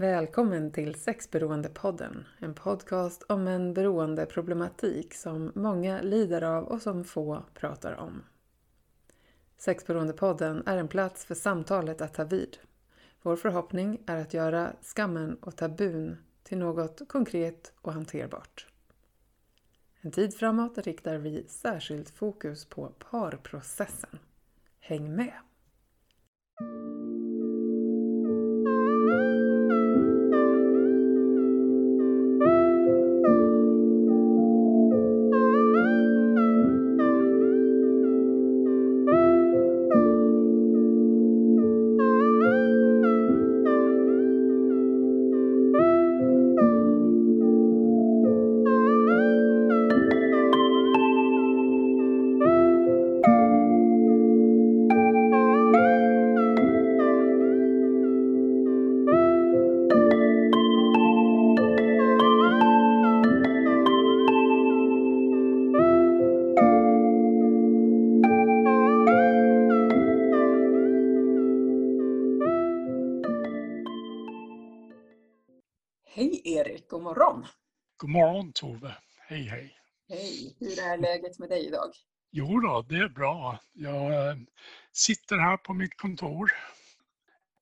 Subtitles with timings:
[0.00, 7.44] Välkommen till Sexberoendepodden, en podcast om en beroendeproblematik som många lider av och som få
[7.54, 8.22] pratar om.
[9.56, 12.56] Sexberoendepodden är en plats för samtalet att ta vid.
[13.22, 18.66] Vår förhoppning är att göra skammen och tabun till något konkret och hanterbart.
[20.00, 24.18] En tid framåt riktar vi särskilt fokus på parprocessen.
[24.80, 25.34] Häng med!
[78.00, 78.94] God morgon Tove!
[79.28, 79.74] Hej hej!
[80.08, 80.56] Hej!
[80.60, 81.90] Hur är läget med dig idag?
[82.30, 83.60] Jo då, det är bra.
[83.72, 84.36] Jag eh,
[84.92, 86.52] sitter här på mitt kontor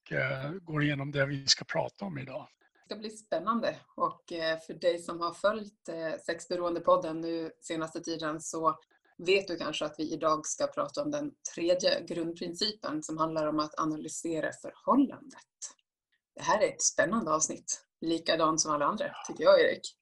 [0.05, 2.49] och eh, går igenom det vi ska prata om idag.
[2.73, 5.89] Det ska bli spännande och eh, för dig som har följt
[6.27, 8.79] Sexberoendepodden nu senaste tiden så
[9.19, 13.61] vet du kanske att vi idag ska prata om den tredje grundprincipen som handlar om
[13.61, 15.75] att analysera förhållandet.
[16.35, 19.97] Det här är ett spännande avsnitt likadan som alla andra, tycker jag Erik.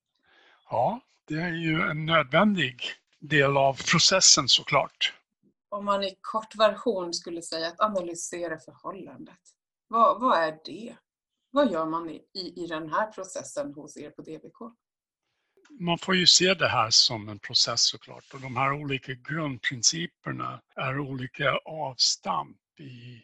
[0.70, 2.82] Ja, det är ju en nödvändig
[3.18, 5.14] del av processen såklart.
[5.68, 9.40] Om man i kort version skulle säga att analysera förhållandet,
[9.88, 10.96] vad, vad är det?
[11.50, 14.74] Vad gör man i, i, i den här processen hos er på DBK?
[15.80, 20.60] Man får ju se det här som en process såklart och de här olika grundprinciperna
[20.74, 23.22] är olika avstamp i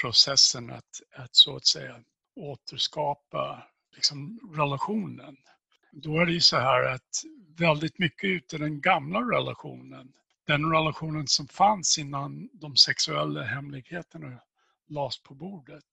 [0.00, 2.02] processen att, att så att säga
[2.36, 3.62] återskapa
[3.94, 5.36] liksom, relationen.
[5.92, 7.22] Då är det ju så här att
[7.58, 10.12] väldigt mycket utav den gamla relationen,
[10.46, 14.38] den relationen som fanns innan de sexuella hemligheterna
[14.88, 15.84] lades på bordet,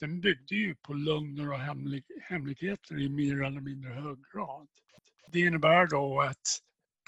[0.00, 4.68] den byggde ju på lögner och hemlig, hemligheter i mer eller mindre hög grad.
[5.32, 6.60] Det innebär då att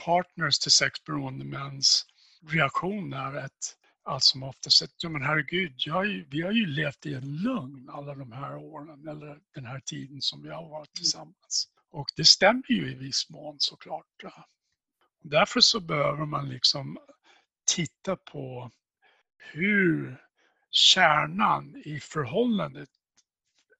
[0.04, 2.06] partners till sexberoende mäns
[2.50, 7.06] reaktion är att allt som oftast att, ja men herregud, ju, vi har ju levt
[7.06, 10.88] i en lugn alla de här åren eller den här tiden som vi har varit
[10.88, 10.94] mm.
[10.94, 11.68] tillsammans.
[11.94, 14.24] Och det stämmer ju i viss mån såklart.
[15.20, 16.98] Därför så behöver man liksom
[17.66, 18.70] titta på
[19.38, 20.22] hur
[20.70, 22.88] kärnan i förhållandet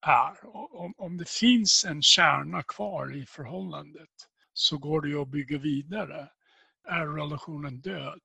[0.00, 0.56] är.
[0.76, 5.58] Om, om det finns en kärna kvar i förhållandet så går det ju att bygga
[5.58, 6.28] vidare.
[6.84, 8.22] Är relationen död,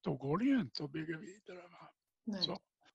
[0.00, 1.62] då går det ju inte att bygga vidare.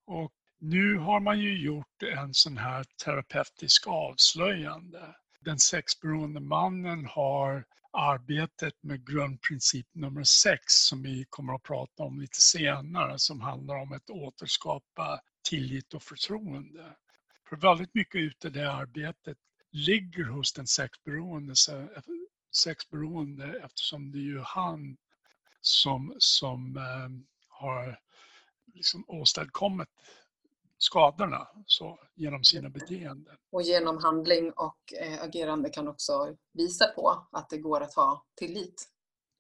[0.05, 5.15] Och nu har man ju gjort en sån här terapeutisk avslöjande.
[5.45, 12.19] Den sexberoende mannen har arbetet med grundprincip nummer sex som vi kommer att prata om
[12.21, 16.95] lite senare som handlar om att återskapa tillit och förtroende.
[17.49, 19.37] För väldigt mycket utav det arbetet
[19.71, 21.53] ligger hos den sexberoende,
[22.63, 24.97] sexberoende eftersom det är ju han
[25.61, 27.09] som, som eh,
[27.47, 27.99] har
[28.73, 29.89] liksom åstadkommit
[30.83, 33.35] skadorna så, genom sina beteenden.
[33.51, 38.25] Och genom handling och eh, agerande kan också visa på att det går att ha
[38.35, 38.89] tillit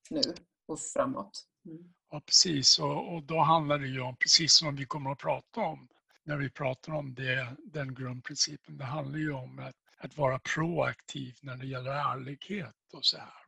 [0.09, 0.21] nu
[0.67, 1.45] och framåt.
[1.65, 1.93] Mm.
[2.11, 2.79] Ja, precis.
[2.79, 5.87] Och, och, då handlar det ju om, precis som vi kommer att prata om
[6.23, 11.35] när vi pratar om det, den grundprincipen, det handlar ju om att, att vara proaktiv
[11.41, 13.43] när det gäller ärlighet och så här.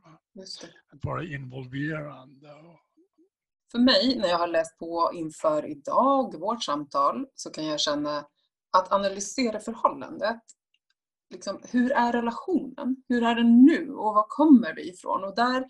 [0.89, 2.47] Att vara involverande.
[3.75, 8.25] För mig, när jag har läst på inför idag, vårt samtal, så kan jag känna
[8.71, 10.41] att analysera förhållandet.
[11.29, 13.03] Liksom, hur är relationen?
[13.07, 15.23] Hur är den nu och var kommer det ifrån?
[15.23, 15.67] Och där,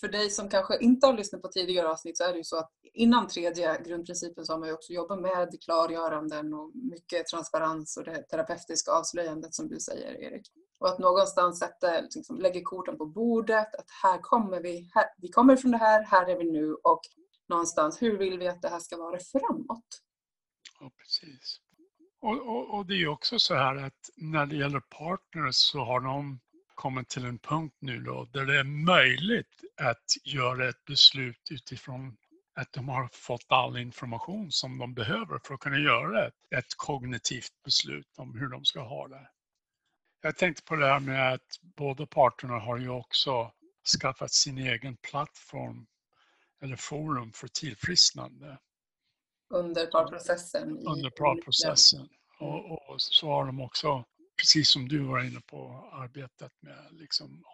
[0.00, 2.56] för dig som kanske inte har lyssnat på tidigare avsnitt så är det ju så
[2.56, 7.96] att innan tredje grundprincipen så har man ju också jobbat med klargöranden och mycket transparens
[7.96, 10.46] och det terapeutiska avslöjandet som du säger Erik.
[10.80, 15.28] Och att någonstans sätta, liksom, lägger korten på bordet, att här kommer vi, här, vi
[15.28, 17.00] kommer från det här, här är vi nu och
[17.50, 20.02] någonstans, hur vill vi att det här ska vara framåt?
[20.80, 21.60] Ja, precis.
[22.20, 25.84] Och, och, och det är ju också så här att när det gäller partners så
[25.84, 26.40] har de
[26.74, 32.16] kommit till en punkt nu då där det är möjligt att göra ett beslut utifrån
[32.54, 36.74] att de har fått all information som de behöver för att kunna göra ett, ett
[36.76, 39.30] kognitivt beslut om hur de ska ha det.
[40.22, 43.52] Jag tänkte på det här med att båda parterna har ju också
[44.00, 45.86] skaffat sin egen plattform
[46.60, 48.58] eller forum för tillfrisknande.
[49.54, 50.68] Under parprocessen?
[50.86, 52.08] Under parprocessen.
[52.40, 54.04] Och, och, så har de också,
[54.36, 57.44] precis som du var inne på, arbetat med liksom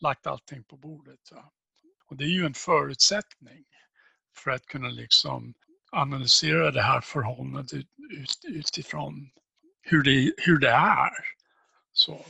[0.00, 1.20] lagt allting på bordet.
[1.30, 1.52] Ja.
[2.06, 3.64] Och det är ju en förutsättning
[4.36, 5.54] för att kunna liksom
[5.92, 9.30] analysera det här förhållandet ut, utifrån
[9.82, 11.12] hur det, hur det är.
[11.92, 12.26] Så,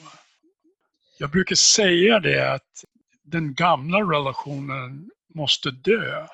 [1.19, 2.85] jag brukar säga det att
[3.23, 6.27] den gamla relationen måste dö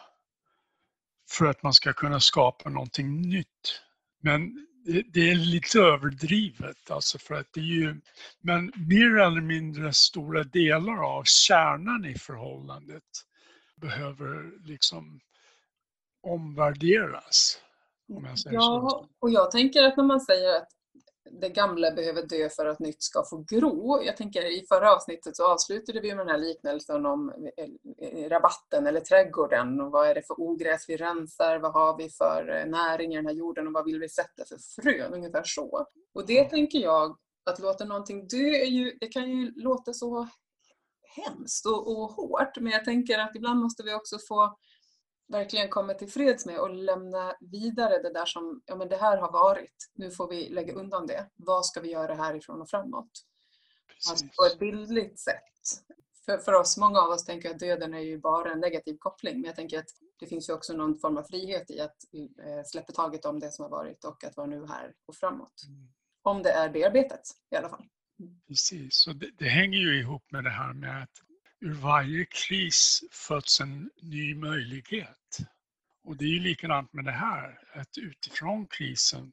[1.30, 3.80] för att man ska kunna skapa någonting nytt.
[4.20, 4.66] Men
[5.12, 8.00] det, är lite överdrivet alltså för att det är ju,
[8.40, 13.02] men mer eller mindre stora delar av kärnan i förhållandet
[13.76, 15.20] behöver liksom
[16.22, 17.58] omvärderas.
[18.16, 19.08] Om jag säger ja, så.
[19.18, 20.68] och jag tänker att när man säger att
[21.30, 24.02] det gamla behöver dö för att nytt ska få gro.
[24.02, 28.86] Jag tänker i förra avsnittet så avslutade vi med den här liknelsen om eh, rabatten
[28.86, 29.80] eller trädgården.
[29.80, 33.16] Och vad är det för ogräs vi rensar, vad har vi för eh, näring i
[33.16, 33.66] den här jorden?
[33.66, 35.86] Och vad vill vi sätta för frön, ungefär så.
[36.14, 37.16] Och det tänker jag,
[37.50, 40.28] att låta någonting dö, ju, det kan ju låta så
[41.16, 42.56] hemskt och, och hårt.
[42.60, 44.56] Men jag tänker att ibland måste vi också få
[45.32, 49.16] verkligen komma till freds med och lämna vidare det där som, ja men det här
[49.16, 51.30] har varit, nu får vi lägga undan det.
[51.34, 53.10] Vad ska vi göra härifrån och framåt?
[54.10, 55.42] Alltså på ett bildligt sätt.
[56.24, 59.34] För, för oss, många av oss tänker att döden är ju bara en negativ koppling,
[59.34, 59.90] men jag tänker att
[60.20, 63.52] det finns ju också någon form av frihet i att eh, släppa taget om det
[63.52, 65.62] som har varit och att vara nu här och framåt.
[65.68, 65.88] Mm.
[66.22, 67.84] Om det är bearbetat i alla fall.
[68.48, 71.31] Precis, och det, det hänger ju ihop med det här med att
[71.62, 75.38] ur varje kris föds en ny möjlighet.
[76.04, 79.32] Och det är ju likadant med det här, att utifrån krisen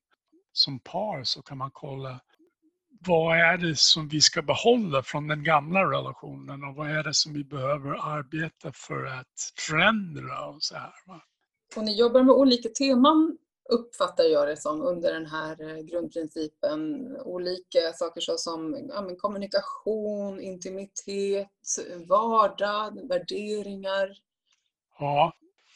[0.53, 2.19] som par så kan man kolla
[3.05, 7.13] vad är det som vi ska behålla från den gamla relationen och vad är det
[7.13, 10.93] som vi behöver arbeta för att förändra och så här.
[11.05, 11.21] Va?
[11.75, 13.37] Och ni jobbar med olika teman
[13.69, 17.07] uppfattar jag det som under den här eh, grundprincipen.
[17.17, 21.47] Olika saker som ja, kommunikation, intimitet,
[22.07, 24.17] vardag, värderingar.
[24.99, 25.33] Ja,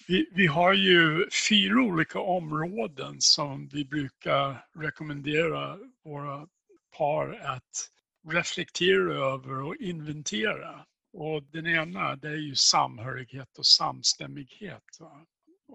[0.07, 6.47] vi, vi har ju fyra olika områden som vi brukar rekommendera våra
[6.97, 7.89] par att
[8.31, 10.85] reflektera över och inventera.
[11.13, 14.83] Och den ena det är ju samhörighet och samstämmighet.
[14.99, 15.25] Va?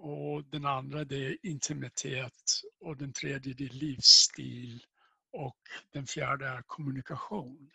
[0.01, 4.83] Och den andra det är intimitet och den tredje det är livsstil
[5.31, 5.57] och
[5.93, 7.71] den fjärde är kommunikation.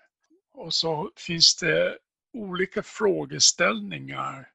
[0.53, 1.99] Och så finns det
[2.33, 4.49] olika frågeställningar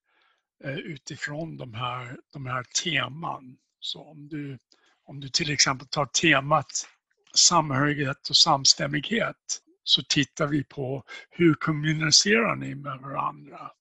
[0.64, 3.58] eh, utifrån de här, de här teman.
[3.80, 4.60] Så om du,
[5.04, 6.88] om du till exempel tar temat
[7.36, 13.72] samhörighet och samstämmighet så tittar vi på hur kommunicerar ni med varandra?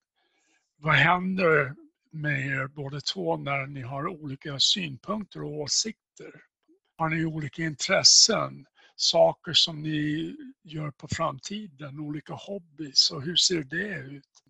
[0.76, 1.74] Vad händer
[2.10, 6.42] med er båda två när ni har olika synpunkter och åsikter?
[6.96, 8.66] Har ni olika intressen?
[8.96, 14.44] Saker som ni gör på framtiden, olika hobbys och hur ser det ut?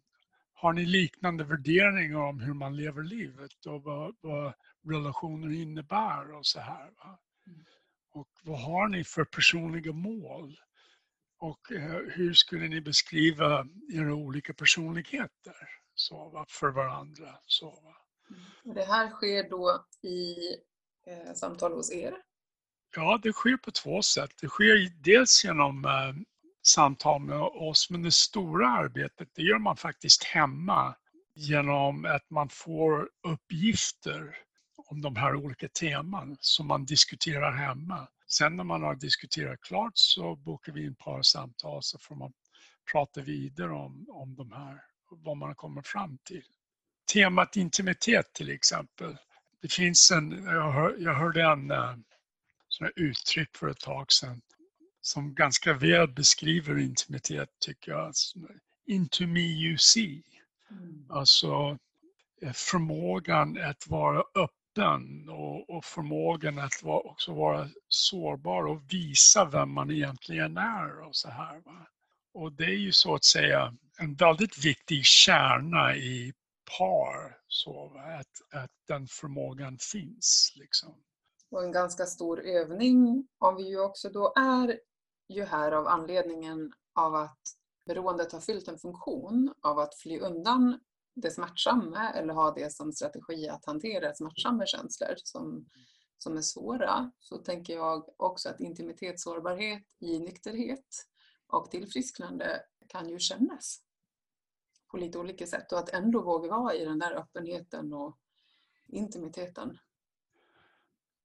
[0.52, 4.52] Har ni liknande värderingar om hur man lever livet och vad, vad
[4.86, 6.90] relationer innebär och så här?
[6.96, 7.18] Va?
[8.10, 10.56] Och vad har ni för personliga mål?
[11.38, 15.68] Och eh, hur skulle ni beskriva era olika personligheter?
[16.00, 17.38] Så, för varandra.
[17.46, 17.94] Så,
[18.30, 18.74] mm.
[18.74, 20.34] Det här sker då i
[21.06, 22.14] eh, samtal hos er?
[22.96, 24.30] Ja, det sker på två sätt.
[24.40, 26.14] Det sker dels genom eh,
[26.62, 30.94] samtal med oss, men det stora arbetet det gör man faktiskt hemma
[31.34, 34.36] genom att man får uppgifter
[34.76, 38.08] om de här olika teman som man diskuterar hemma.
[38.26, 42.32] Sen när man har diskuterat klart så bokar vi in par samtal så får man
[42.92, 46.44] prata vidare om, om de här vad man kommer fram till.
[47.12, 49.16] Temat intimitet till exempel.
[49.62, 51.96] Det finns en, jag, hör, jag hörde en uh,
[52.68, 54.40] sån uttryck för ett tag sedan
[55.00, 58.12] som ganska väl beskriver intimitet tycker jag.
[58.86, 60.22] Into me you see.
[60.70, 61.06] Mm.
[61.10, 61.78] Alltså
[62.42, 69.44] eh, förmågan att vara öppen och, och förmågan att vara, också vara sårbar och visa
[69.44, 71.60] vem man egentligen är och så här.
[71.60, 71.86] Va?
[72.34, 76.32] Och det är ju så att säga en väldigt viktig kärna i
[76.78, 80.52] par, så att, att den förmågan finns.
[80.56, 80.94] Liksom.
[81.50, 84.80] Och en ganska stor övning, om vi ju också då är
[85.28, 87.40] ju här av anledningen av att
[87.86, 90.80] beroendet har fyllt en funktion av att fly undan
[91.14, 95.66] det smärtsamma eller ha det som strategi att hantera smärtsamma känslor som,
[96.18, 100.86] som är svåra, så tänker jag också att intimitetssårbarhet i nykterhet
[101.48, 103.87] Och tillfrisknande kan ju kännas
[104.90, 108.18] på lite olika sätt och att ändå våga vara i den där öppenheten och
[108.86, 109.78] intimiteten.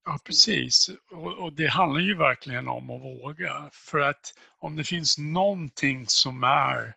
[0.06, 0.90] Ja, precis.
[1.12, 3.70] Och, och, det handlar ju verkligen om att våga.
[3.74, 6.96] För att om det finns någonting som är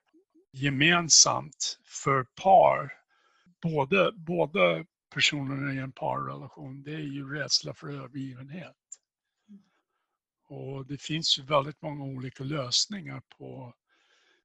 [0.53, 2.93] gemensamt för par,
[3.63, 8.77] både, både personerna i en parrelation, det är ju rädsla för övergivenhet.
[10.49, 13.75] Och det finns ju väldigt många olika lösningar på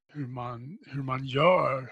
[0.07, 1.91] hur man, hur man gör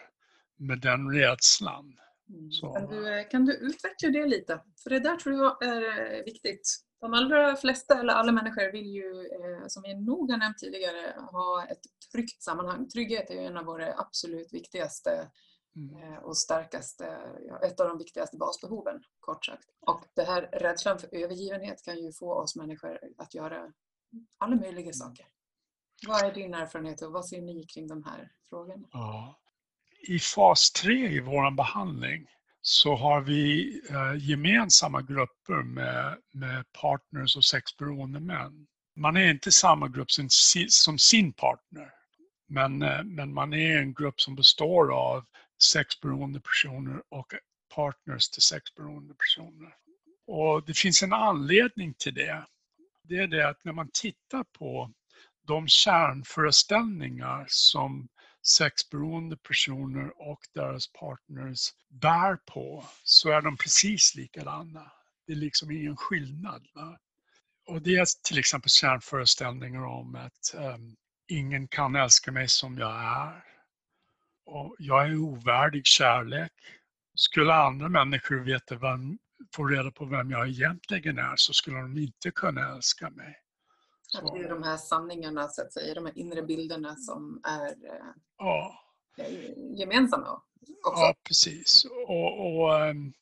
[0.59, 1.95] med den rädslan.
[2.29, 2.73] Mm.
[2.73, 4.61] Kan, du, kan du utveckla det lite?
[4.83, 6.79] För det där tror jag är eh, viktigt.
[7.01, 11.15] De allra flesta, eller alla människor, vill ju, eh, som vi nog har nämnt tidigare,
[11.31, 12.89] ha ett tryggt sammanhang.
[12.89, 15.29] Trygghet är ju en av våra absolut viktigaste
[15.75, 16.13] mm.
[16.13, 17.05] Eh, och starkaste,
[17.63, 19.65] ett av de viktigaste basbehoven, kort sagt.
[19.87, 23.73] Och det här rädslan för övergivenhet kan ju få oss människor att göra
[24.37, 24.93] alla möjliga mm.
[24.93, 25.25] saker.
[26.07, 28.87] Vad är din erfarenhet och vad ser ni kring de här frågorna?
[28.91, 29.39] Ja,
[30.07, 32.27] i fas 3 i vår behandling
[32.61, 38.67] så har vi eh, gemensamma grupper med, med partners och sexberoende män.
[38.95, 40.27] Man är inte samma grupp som,
[40.69, 41.91] som sin partner,
[42.47, 45.25] men, eh, men man är en grupp som består av
[45.63, 47.33] sexberoende personer och
[47.75, 49.73] partners till sexberoende personer.
[50.27, 52.45] Och det finns en anledning till det.
[53.03, 54.91] Det är det att när man tittar på
[55.47, 58.07] de kärnföreställningar som
[58.41, 64.91] sexberoende personer och deras partners bär på så är de precis likadana.
[65.27, 66.67] Det är liksom ingen skillnad.
[66.73, 66.99] Va?
[67.65, 70.95] Och det är till exempel kärnföreställningar om att um,
[71.27, 73.43] ingen kan älska mig som jag är.
[74.45, 76.51] Och jag är ovärdig kärlek.
[77.15, 79.19] Skulle andra människor veta vem,
[79.55, 83.35] få reda på vem jag egentligen är så skulle de inte kunna älska mig.
[84.17, 87.67] Att det är de här sanningarna, så att säga, de här inre bilderna som är
[87.67, 88.79] eh, ja.
[89.77, 90.41] gemensamma
[90.85, 91.01] också.
[91.01, 91.85] Ja, precis.
[92.07, 93.13] Och, och um,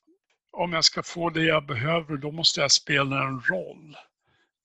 [0.50, 3.96] om jag ska få det jag behöver, då måste jag spela en roll.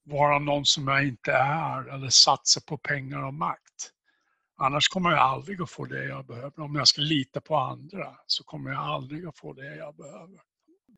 [0.05, 3.91] Vara någon som jag inte är eller satsa på pengar och makt.
[4.57, 6.59] Annars kommer jag aldrig att få det jag behöver.
[6.59, 10.39] Om jag ska lita på andra så kommer jag aldrig att få det jag behöver.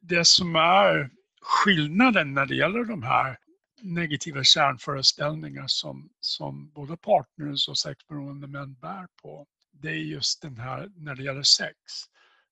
[0.02, 1.10] Det som är
[1.42, 3.38] skillnaden när det gäller de här
[3.82, 10.58] negativa kärnföreställningar som, som både partners och sexberoende män bär på, det är just den
[10.58, 11.76] här när det gäller sex.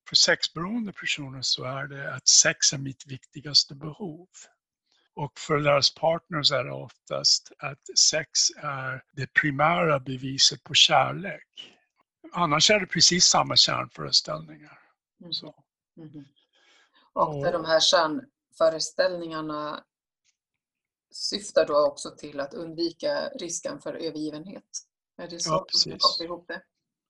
[0.10, 4.28] För sexberoende personer så är det att sex är mitt viktigaste behov.
[5.16, 11.74] Och för deras partners är det oftast att sex är det primära beviset på kärlek.
[12.34, 14.80] Annars är det precis samma kärnföreställningar.
[15.22, 15.34] Mm.
[15.34, 15.64] Så.
[15.98, 16.26] Mm.
[17.14, 19.84] Och, och de här kärnföreställningarna
[21.14, 24.64] syftar då också till att undvika risken för övergivenhet.
[25.18, 26.22] Är det så ja, precis.
[26.22, 26.62] ihop det?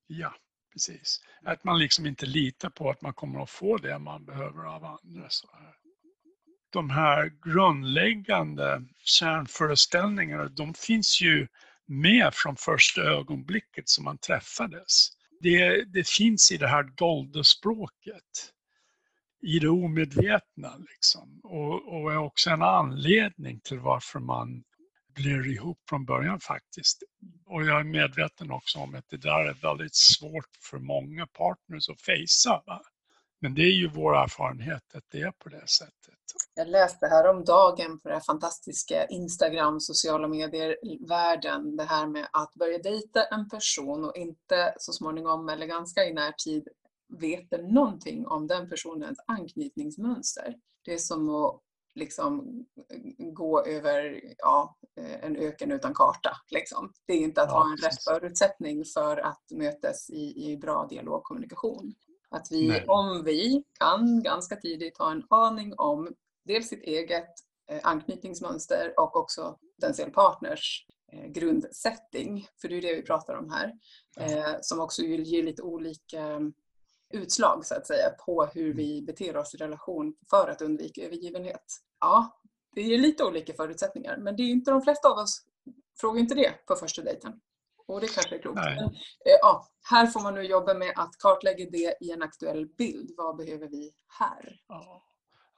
[0.08, 0.36] Ja,
[0.74, 1.20] precis.
[1.46, 4.86] Att man liksom inte litar på att man kommer att få det man behöver av
[4.86, 5.30] andra.
[5.30, 5.76] Så här.
[6.70, 11.48] De här grundläggande kärnföreställningarna, de finns ju
[11.86, 15.10] med från första ögonblicket som man träffades.
[15.40, 18.53] Det, det finns i det här dolda språket
[19.44, 20.78] i det omedvetna.
[20.78, 21.40] Liksom.
[21.44, 24.64] Och, och är också en anledning till varför man
[25.16, 27.04] blir ihop från början faktiskt.
[27.46, 31.90] Och jag är medveten också om att det där är väldigt svårt för många partners
[31.90, 32.62] att fejsa.
[33.42, 36.20] Men det är ju vår erfarenhet att det är på det sättet.
[36.56, 42.28] Jag läste här om dagen på det här fantastiska Instagram, sociala medier-världen, det här med
[42.34, 46.68] att börja dejta en person och inte så småningom eller ganska i närtid
[47.20, 50.56] veta någonting om den personens anknytningsmönster.
[50.86, 51.62] Det är som att
[51.96, 52.66] liksom
[53.18, 56.32] gå över ja, en öken utan karta.
[56.52, 56.94] Liksom.
[57.08, 60.88] Det är inte att ja, ha en rätt förutsättning för att mötas i, i bra
[60.90, 61.94] dialog och kommunikation.
[62.30, 62.86] Att vi, Nej.
[62.88, 66.14] om vi kan ganska tidigt ha en aning om
[66.46, 67.30] dels sitt eget
[67.72, 73.50] eh, anknytningsmönster och också potentiell partners eh, grundsättning, för det är det vi pratar om
[73.52, 73.74] här,
[74.16, 74.24] ja.
[74.24, 76.40] Eh, som också ger lite olika
[77.14, 78.78] utslag så att säga på hur mm.
[78.78, 81.66] vi beter oss i relation för att undvika övergivenhet.
[82.00, 82.42] Ja,
[82.76, 85.46] det ger lite olika förutsättningar men det är inte de flesta av oss
[86.00, 87.34] frågar inte det på första dejten.
[87.88, 88.56] Och det kanske är klokt.
[88.56, 92.68] Men, eh, ja, här får man nu jobba med att kartlägga det i en aktuell
[92.78, 93.12] bild.
[93.18, 94.62] Vad behöver vi här?
[94.68, 95.04] Ja,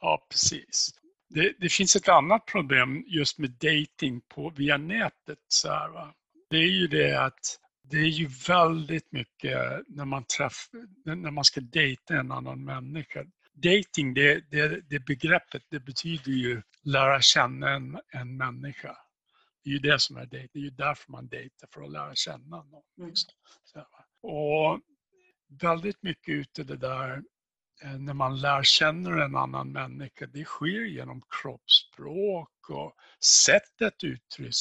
[0.01, 0.89] ja precis.
[1.29, 5.39] Det, det, finns ett annat problem just med dating på, via nätet.
[5.47, 6.13] Så här?
[6.49, 10.69] Det är ju det att det är ju väldigt mycket när man, träff,
[11.05, 13.25] när man ska dejta en annan människa.
[13.53, 18.97] Dating, det, det, det begreppet, det betyder ju lära känna en, en människa.
[19.63, 20.49] Det är ju det som är dejt.
[20.53, 22.83] Det är ju därför man dejtar, för att lära känna någon.
[22.97, 23.09] Mm.
[23.09, 23.33] Liksom.
[24.21, 24.79] Och
[25.61, 27.23] väldigt mycket ute det där
[27.81, 34.53] Eh, när man lär känna en annan människa, det sker genom kroppsspråk och sättet uttryck,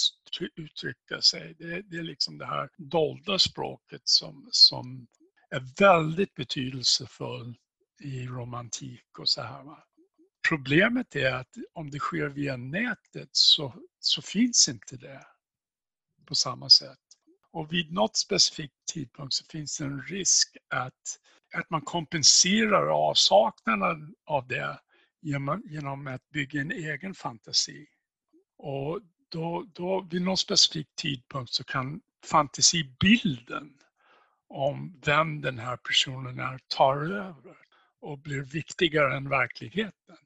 [0.56, 1.54] uttrycka sig.
[1.58, 5.06] Det, det är liksom det här dolda språket som, som
[5.50, 7.58] är väldigt betydelsefullt
[8.00, 9.62] i romantik och så här.
[9.62, 9.84] Va?
[10.48, 15.26] Problemet är att om det sker via nätet så, så finns inte det
[16.26, 17.03] på samma sätt.
[17.54, 21.18] Och vid något specifikt tidpunkt så finns det en risk att,
[21.54, 24.80] att man kompenserar avsaknaden av det
[25.20, 27.86] genom, genom att bygga en egen fantasi.
[28.58, 33.78] Och då, då vid någon specifik tidpunkt så kan fantasibilden
[34.48, 37.56] om vem den här personen är tar över
[38.00, 40.16] och blir viktigare än verkligheten.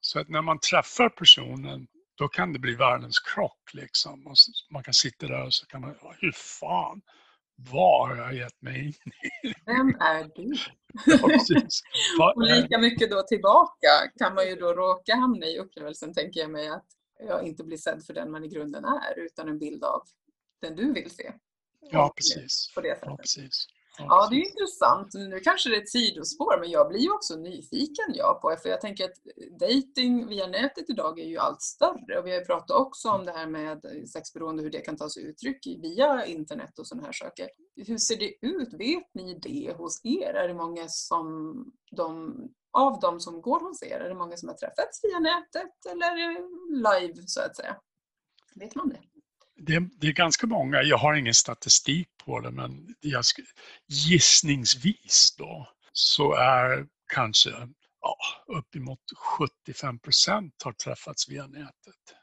[0.00, 4.26] Så att när man träffar personen då kan det bli världens krock liksom.
[4.26, 4.34] Och
[4.70, 7.00] man kan sitta där och så kan man, hur fan,
[7.70, 9.12] vad har jag gett mig in
[9.44, 9.54] i?
[9.66, 10.54] Vem är du?
[12.18, 16.40] Ja, och lika mycket då tillbaka kan man ju då råka hamna i upplevelsen, tänker
[16.40, 16.86] jag mig, att
[17.20, 20.02] jag inte blir sedd för den man i grunden är, utan en bild av
[20.60, 21.32] den du vill se.
[21.80, 22.74] Ja, precis.
[22.74, 23.08] På det sättet.
[23.08, 23.66] Ja, precis.
[23.98, 25.14] Ja, det är intressant.
[25.14, 28.68] Nu kanske det är ett sidospår, men jag blir ju också nyfiken jag på För
[28.68, 29.16] jag tänker att
[29.60, 32.18] dating via nätet idag är ju allt större.
[32.18, 35.10] Och vi har ju pratat också om det här med sexberoende, hur det kan ta
[35.10, 37.48] sig uttryck via internet och sådana här saker.
[37.76, 38.72] Hur ser det ut?
[38.72, 40.34] Vet ni det hos er?
[40.34, 41.54] Är det många som
[41.90, 42.34] de,
[42.72, 46.14] av de som går hos er, är det många som har träffats via nätet eller
[46.70, 47.76] live så att säga?
[48.54, 49.00] Vet man det?
[49.58, 53.24] Det, det, är ganska många, jag har ingen statistik på det, men jag,
[53.88, 57.50] gissningsvis då så är kanske
[58.00, 58.16] ja,
[58.58, 62.17] uppemot 75 procent har träffats via nätet.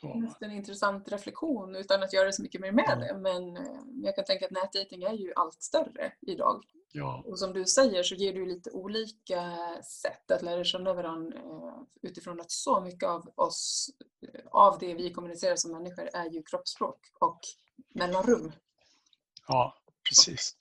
[0.00, 0.20] Så.
[0.24, 3.18] Just en intressant reflektion utan att göra så mycket mer med det.
[3.18, 3.62] Men eh,
[4.02, 6.64] jag kan tänka att nätdating är ju allt större idag.
[6.92, 7.22] Ja.
[7.26, 9.54] Och som du säger så ger du lite olika
[10.02, 13.90] sätt att lära känna varandra eh, utifrån att så mycket av oss,
[14.22, 17.40] eh, av det vi kommunicerar som människor är ju kroppsspråk och
[17.94, 18.52] mellanrum.
[19.48, 19.74] Ja,
[20.08, 20.56] precis.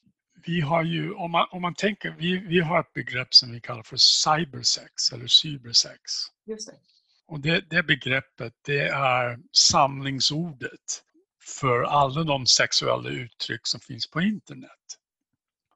[0.46, 3.62] Vi har ju, om man, om man tänker, vi, vi har ett begrepp som vi
[3.62, 6.02] kallar för cybersex eller cybersex.
[6.46, 6.95] Just det.
[7.28, 11.04] Och det, det begreppet det är samlingsordet
[11.46, 15.00] för alla de sexuella uttryck som finns på internet.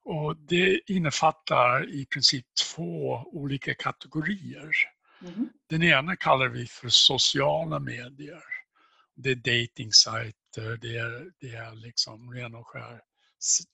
[0.03, 4.71] Och det innefattar i princip två olika kategorier.
[5.21, 5.49] Mm.
[5.69, 8.43] Den ena kallar vi för sociala medier.
[9.15, 13.01] Det är datingsajter, det är, det är liksom ren och skär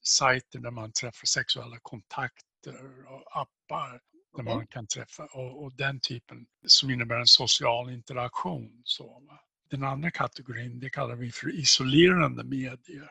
[0.04, 4.02] sajter där man träffar sexuella kontakter och appar
[4.36, 4.56] där okay.
[4.56, 8.82] man kan träffa och, och, den typen som innebär en social interaktion.
[8.84, 9.40] Så, va?
[9.70, 13.10] Den andra kategorin det kallar vi för isolerande medier.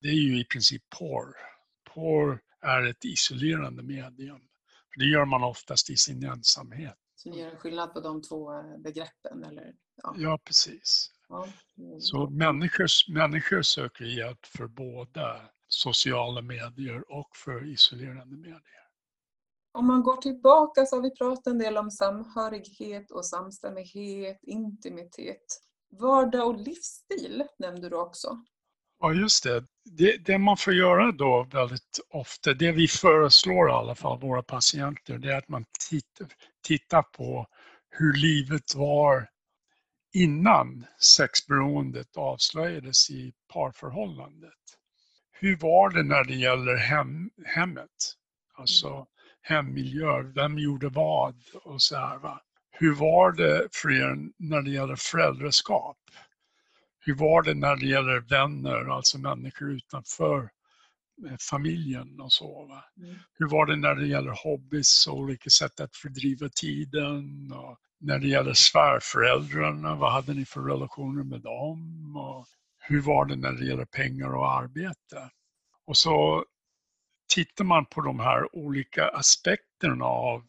[0.00, 1.34] Det är ju i princip porr.
[1.94, 4.40] Porr är ett isolerande medium.
[4.96, 6.96] det gör man oftast i sin ensamhet.
[7.14, 9.44] Så ni gör en skillnad på de två eh, begreppen?
[9.44, 9.74] Eller?
[10.02, 11.10] Ja, ja precis.
[11.28, 11.48] Ja.
[12.00, 18.85] Så människor, människor söker hjälp för både sociala medier och för isolerande medier.
[19.76, 25.60] Om man går tillbaka så har vi pratat en del om samhörighet och samstämmighet, intimitet.
[26.00, 28.44] Vardag och livsstil nämnde du också.
[29.00, 29.64] Ja, just det.
[29.84, 30.16] det.
[30.16, 30.38] det.
[30.38, 35.32] man får göra då väldigt ofta, det vi föreslår i alla fall våra patienter, det
[35.32, 36.26] är att man tittar,
[36.62, 37.46] tittar på
[37.90, 39.28] hur livet var
[40.14, 44.52] innan sexberoendet avslöjades i parförhållandet.
[45.32, 48.14] Hur var det när det gäller hem, hemmet?
[48.54, 49.06] Alltså
[49.48, 52.18] hemmiljö, vem gjorde vad och så här.
[52.18, 52.40] Va?
[52.70, 55.98] Hur var det för er när det gäller föräldraskap?
[57.00, 60.50] Hur var det när det gäller vänner, alltså människor utanför
[61.28, 62.66] eh, familjen och så.
[62.66, 62.84] Va?
[62.96, 63.16] Mm.
[63.38, 67.52] Hur var det när det gäller hobbys och olika sätt att fördriva tiden?
[67.52, 72.16] Och när det gäller svärföräldrarna, vad hade ni för relationer med dem?
[72.16, 72.46] Och
[72.78, 75.30] hur var det när det gäller pengar och arbete?
[75.86, 76.44] Och så
[77.34, 80.44] tittar man på de här olika aspekterna av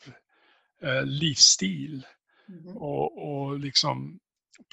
[0.82, 2.06] eh, livsstil
[2.50, 2.78] mm.
[2.78, 4.20] och, och liksom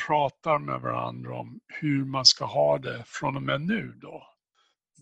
[0.07, 4.27] pratar med varandra om hur man ska ha det från och med nu då.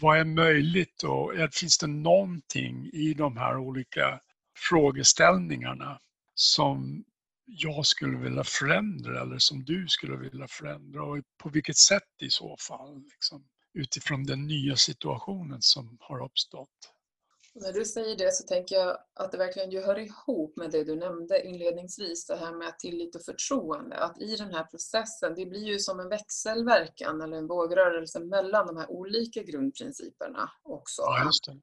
[0.00, 4.20] Vad är möjligt och finns det någonting i de här olika
[4.56, 6.00] frågeställningarna
[6.34, 7.04] som
[7.44, 12.30] jag skulle vilja förändra eller som du skulle vilja förändra och på vilket sätt i
[12.30, 16.92] så fall liksom, utifrån den nya situationen som har uppstått.
[17.54, 20.84] När du säger det så tänker jag att det verkligen ju hör ihop med det
[20.84, 23.96] du nämnde inledningsvis, det här med tillit och förtroende.
[23.96, 28.66] Att i den här processen, det blir ju som en växelverkan eller en vågrörelse mellan
[28.66, 31.02] de här olika grundprinciperna också.
[31.02, 31.60] Ja, just det.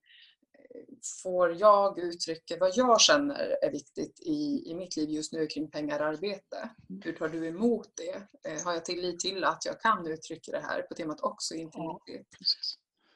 [1.24, 5.72] Får jag uttrycka vad jag känner är viktigt i, i mitt liv just nu kring
[5.72, 6.70] pengar och arbete?
[7.04, 8.50] Hur tar du emot det?
[8.52, 12.28] Eh, har jag tillit till att jag kan uttrycka det här på temat också intimitet?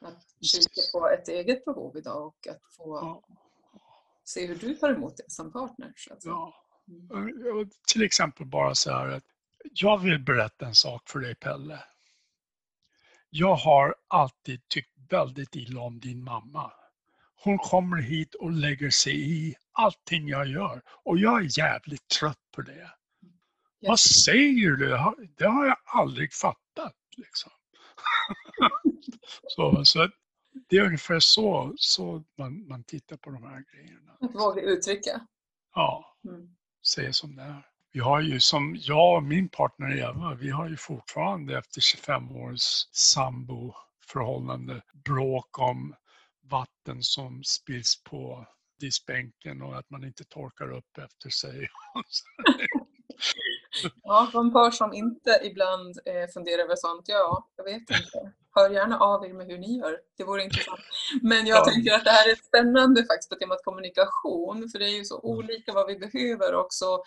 [0.00, 0.08] Ja.
[0.08, 3.22] Att kika på ett eget behov idag och att få Ja.
[4.24, 5.92] se hur du tar emot det som partner.
[5.96, 6.32] Så att säga.
[6.32, 6.54] Ja.
[6.88, 7.56] Mm.
[7.56, 9.24] Och Till exempel bara så här att
[9.74, 11.84] jag vill berätta en sak för dig Pelle.
[13.30, 16.72] Jag har alltid tyckt väldigt illa om din mamma.
[17.44, 22.38] Hon kommer hit och lägger sig i allting jag gör och jag är jävligt trött
[22.54, 22.90] på det.
[23.80, 23.88] Ja.
[23.90, 24.88] Vad säger du?
[25.38, 26.94] Det har- jag aldrig fattat.
[27.16, 27.50] Liksom.
[29.48, 30.08] så, så
[30.68, 34.16] det är ungefär så, så man, man tittar på de här grejerna.
[34.20, 35.26] Att våga uttrycka.
[35.74, 36.16] Ja.
[36.28, 36.48] Mm.
[36.94, 37.66] säga som det är.
[37.92, 42.36] Vi har ju som jag och min partner Eva, vi har ju fortfarande efter 25
[42.36, 42.60] års
[42.92, 45.94] samboförhållande bråk om
[46.50, 48.46] vatten som spills på
[48.80, 51.68] diskbänken och att man inte torkar upp efter sig.
[54.02, 58.32] Ja, de par som inte ibland eh, funderar över sånt, ja, jag vet inte.
[58.54, 59.98] Hör gärna av er med hur ni gör.
[60.16, 60.80] Det vore intressant.
[61.22, 61.64] Men jag Ja.
[61.64, 65.20] tänker att det här är spännande faktiskt på temat kommunikation, för det är ju så
[65.20, 65.38] Mm.
[65.38, 67.02] olika vad vi behöver också.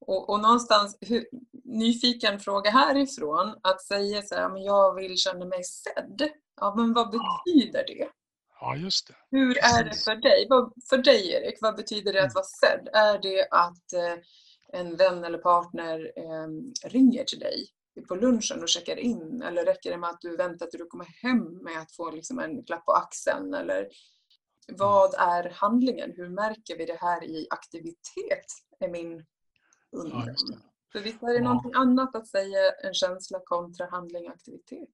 [0.00, 1.24] Och, och någonstans, hur,
[1.64, 6.30] nyfiken fråga härifrån, att säga så här, men jag vill känna mig sedd.
[6.60, 8.08] Ja, men vad betyder det?
[8.64, 9.14] Ja, just det.
[9.30, 10.46] Hur är det för dig?
[10.50, 12.88] Vad, för dig Erik, vad betyder det att vara sedd?
[12.92, 14.22] Är det att eh,
[14.80, 16.48] en vän eller partner eh,
[16.88, 17.66] ringer till dig
[18.08, 19.42] på lunchen och checkar in?
[19.42, 22.38] Eller räcker det med att du väntar till du kommer hem med att få liksom
[22.38, 23.54] en klapp på axeln?
[23.54, 23.88] Eller
[24.68, 26.12] vad är handlingen?
[26.16, 28.46] Hur märker vi det här i aktivitet?
[28.80, 29.12] Är min
[29.90, 30.26] Ja, undran.
[30.26, 30.36] det.
[30.92, 31.40] För visst är det Ja.
[31.44, 34.88] någonting annat att säga en känsla kontra handling och aktivitet?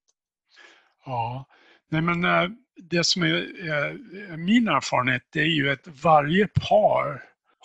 [1.04, 1.44] Ja,
[1.88, 3.36] nej men eh, det som är
[3.68, 7.22] eh, min erfarenhet det är ju att varje par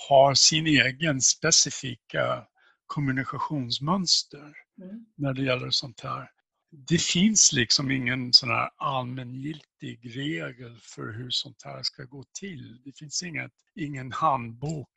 [0.08, 2.44] har sin egen specifika
[2.88, 5.06] kommunikationsmönster Mm.
[5.16, 6.30] när det gäller sånt här.
[6.72, 12.82] Det finns liksom ingen sån här allmängiltig regel för hur sånt här ska gå till.
[12.86, 14.92] Det finns inget, ingen handbok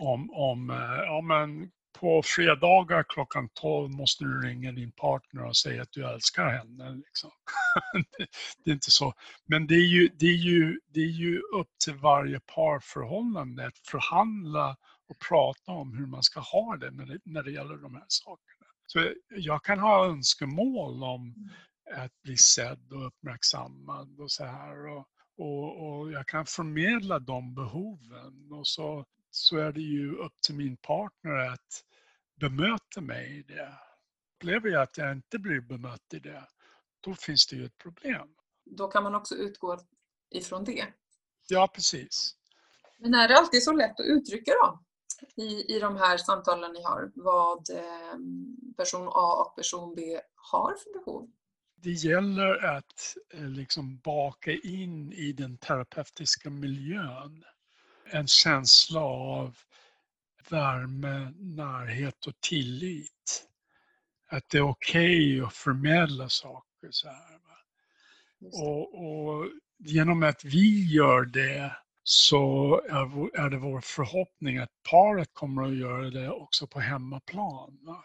[0.00, 5.56] om, om eh, ja, men på fredagar klockan 12 måste du ringa din partner och
[5.56, 6.90] säga att du älskar henne.
[6.90, 7.30] Liksom.
[8.64, 9.14] det, är inte så.
[9.46, 13.78] Men det är, ju, det, är ju, det är ju upp till varje parförhållande att
[13.78, 14.76] förhandla
[15.08, 18.04] och prata om hur man ska ha det när det, när det gäller de här
[18.08, 18.66] sakerna.
[18.86, 21.50] Så jag kan ha önskemål om
[21.96, 24.86] att bli sedd och uppmärksammad och så här.
[24.86, 25.06] Och,
[25.38, 29.04] och, och jag kan förmedla de behoven och så,
[29.34, 31.84] så är det ju upp till min partner att
[32.40, 33.74] bemöta mig i det.
[34.36, 36.48] Upplever jag att jag inte blir bemött i det,
[37.00, 38.28] då finns det ju ett problem.
[38.64, 39.78] Då kan man också utgå
[40.30, 40.86] ifrån det.
[41.48, 42.34] Ja, precis.
[42.98, 44.82] Men är det alltid så lätt att uttrycka då?
[45.42, 48.18] I, i de här samtalen ni har, vad eh,
[48.76, 51.30] person A och person B har för behov?
[51.76, 57.44] Det gäller att eh, liksom baka in i den terapeutiska miljön
[58.04, 59.56] en känsla av
[60.48, 63.48] värme, närhet och tillit.
[64.28, 67.40] Att det är okej att förmedla saker så här.
[68.52, 69.46] Och, och
[69.78, 75.76] genom att vi gör det så är, är det vår förhoppning att paret kommer att
[75.76, 77.78] göra det också på hemmaplan.
[77.82, 78.04] Va?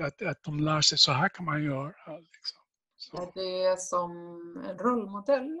[0.00, 2.18] Att, att de lär sig, så här kan man göra.
[2.18, 2.60] Liksom.
[3.12, 4.10] Är Så, det som
[4.68, 5.60] en rollmodell?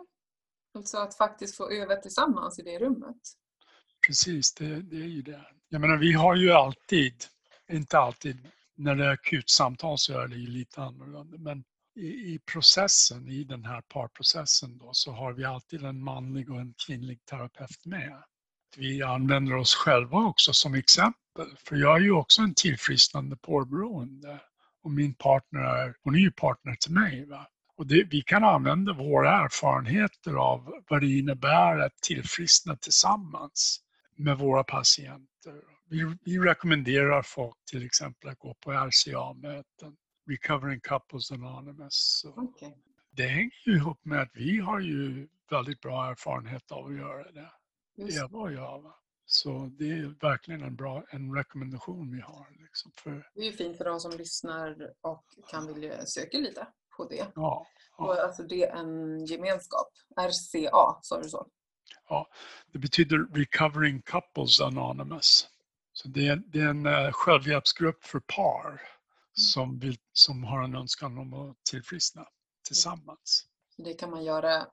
[0.78, 3.16] Alltså att faktiskt få öva tillsammans i det rummet?
[4.06, 5.44] precis, det, det är ju det.
[5.68, 7.14] Jag menar, vi har ju alltid,
[7.72, 11.64] inte alltid, när det är akutsamtal så är det ju lite annorlunda, men
[11.96, 16.60] i, i processen, i den här parprocessen då, så har vi alltid en manlig och
[16.60, 18.22] en kvinnlig terapeut med.
[18.76, 24.40] Vi använder oss själva också som exempel, för jag är ju också en tillfrisknande porrberoende
[24.82, 27.26] och min partner är, hon är ju partner till mig.
[27.26, 27.46] Va?
[27.78, 33.80] Och det, vi kan använda våra erfarenheter av vad det innebär att tillfriskna tillsammans
[34.16, 35.62] med våra patienter.
[35.88, 39.96] Vi, vi rekommenderar folk till exempel att gå på RCA-möten,
[40.30, 42.24] Recovering Couples Anonymous.
[42.36, 42.76] Okej.
[43.10, 47.32] det hänger ju ihop med att vi har ju väldigt bra erfarenhet av att göra
[47.32, 47.50] det.
[47.96, 48.18] Just.
[48.18, 48.82] Eva och jag.
[48.82, 48.94] Va?
[49.24, 52.46] Så det är verkligen en bra en rekommendation vi har.
[52.62, 56.66] Liksom för, Det är ju fint för de som lyssnar och kan vilja söka lite
[56.98, 57.26] på det.
[57.34, 59.88] ja, Och alltså det är en gemenskap.
[60.16, 61.46] RCA, sa du så?
[62.08, 62.28] Ja,
[62.72, 65.48] det betyder Recovering Couples Anonymous.
[65.92, 68.82] Så det är, det är en uh, självhjälpsgrupp för par
[69.32, 72.28] som, vill, som har en önskan om att tillfriskna
[72.66, 73.46] tillsammans.
[73.76, 74.66] Det kan man göra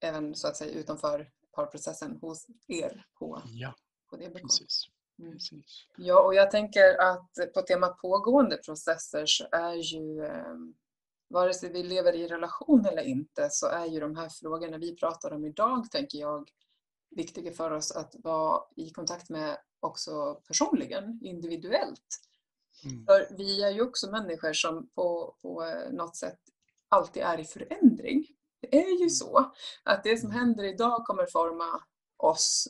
[0.00, 3.74] även så att säga utanför parprocessen hos er på, Ja,
[4.10, 4.88] på det precis.
[5.18, 5.32] Mm.
[5.32, 5.86] precis.
[5.96, 10.54] Ja, och jag tänker att på temat pågående processer så är ju eh,
[11.28, 14.96] vare sig vi lever i relation eller inte så är ju de här frågorna vi
[14.96, 16.48] pratar om idag, tänker jag,
[17.10, 22.20] viktiga för oss att vara i kontakt med också personligen, individuellt.
[22.84, 23.06] Mm.
[23.06, 26.40] För vi är ju också människor som på, på eh, något sätt
[26.88, 28.26] alltid är i förändring.
[28.60, 31.82] Det är ju så att det som händer idag kommer forma
[32.16, 32.68] oss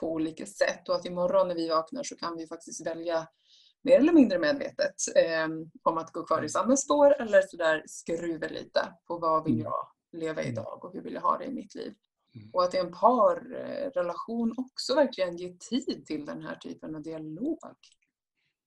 [0.00, 3.28] på olika sätt och att imorgon när vi vaknar så kan vi faktiskt välja
[3.84, 5.48] mer eller mindre medvetet eh,
[5.82, 9.64] om att gå kvar i samma spår eller sådär skruva lite på vad vill Mm.
[9.64, 9.86] jag
[10.20, 11.94] leva idag och hur vill jag ha det i mitt liv.
[12.34, 12.50] Mm.
[12.52, 17.58] Och att en parrelation också verkligen ger tid till den här typen av dialog.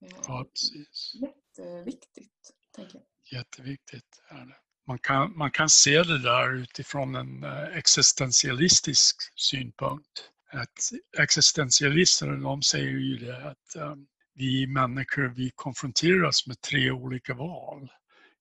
[0.05, 1.13] Eh, Ja, precis.
[1.21, 3.39] Jätteviktigt, tänker jag.
[3.39, 4.55] Jätteviktigt är det.
[4.87, 10.31] Man kan, man kan se det där utifrån en eh, existentialistisk synpunkt.
[10.51, 13.95] Att existentialister de säger ju det att eh,
[14.35, 17.91] vi människor vi konfronteras med tre olika val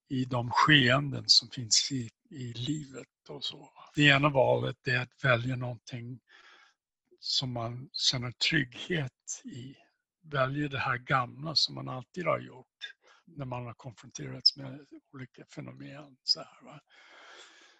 [0.08, 3.72] i de skeenden som finns i, i livet och så.
[3.94, 6.20] Det ena valet är att välja någonting
[7.20, 9.74] som man känner trygghet i.
[10.22, 12.94] Väljer det här gamla som man alltid har gjort
[13.26, 16.16] när man har konfronterats med olika fenomen.
[16.22, 16.80] Så här, va?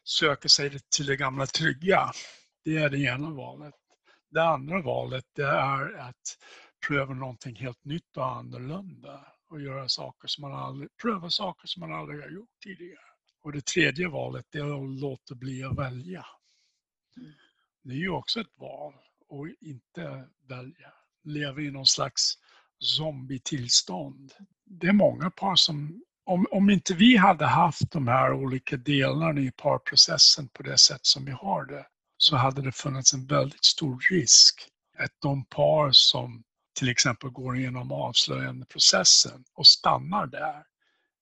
[0.04, 2.10] Söker sig till det gamla trygga.
[2.64, 3.74] Det är det ena valet.
[4.30, 6.38] Det andra valet det är att
[6.88, 11.80] pröva någonting helt nytt och annorlunda och göra saker som man aldrig, pröva saker som
[11.80, 12.98] man aldrig har gjort tidigare.
[13.42, 16.26] Och det tredje valet det är att låta bli att välja.
[17.82, 18.94] Det är ju också ett val
[19.28, 20.92] och inte välja.
[21.24, 22.34] Leva i någon slags
[22.78, 24.32] zombie-tillstånd.
[24.64, 29.40] Det är många par som, om, om inte vi hade haft de här olika delarna
[29.40, 33.64] i parprocessen på det sätt som vi har det, så hade det funnits en väldigt
[33.64, 34.68] stor risk
[34.98, 36.44] att de par som
[36.74, 40.66] till exempel går igenom avslöjande processen och stannar där,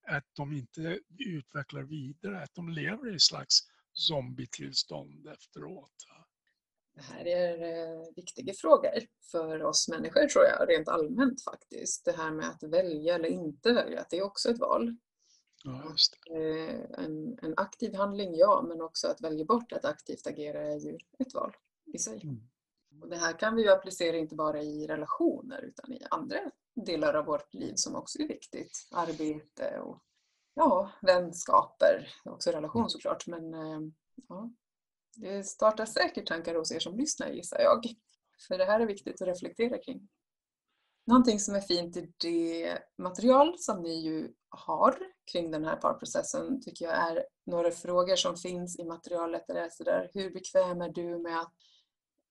[0.09, 3.59] att de inte utvecklar vidare, att de lever i ett slags
[3.93, 5.93] zombie-tillstånd efteråt.
[6.95, 12.05] Det här är eh, viktiga frågor för oss människor tror jag, rent allmänt faktiskt.
[12.05, 14.97] Det här med att välja eller inte välja, att det är också ett val.
[15.65, 15.95] Ja.
[16.31, 20.79] Eh, En, en aktiv handling, ja, men också att välja bort att aktivt agera är
[20.79, 21.57] ju ett val
[21.95, 22.21] i sig.
[22.23, 22.49] Mm.
[23.01, 26.37] Och det här kan vi ju applicera inte bara i relationer utan i andra
[26.75, 28.89] delar av vårt liv som också är viktigt.
[28.91, 30.03] Arbete och
[30.55, 33.27] ja, vänskaper, också relation såklart.
[33.27, 33.81] Men eh,
[34.29, 34.51] ja,
[35.17, 37.87] det startar säkert tankar hos er som lyssnar gissar jag.
[38.49, 40.09] För det här är viktigt att reflektera kring.
[41.07, 44.99] Någonting som är fint i det material som ni ju har
[45.33, 49.45] kring den här parprocessen tycker jag är några frågor som finns i materialet.
[49.47, 51.53] Det är sådär, hur bekväm är du med att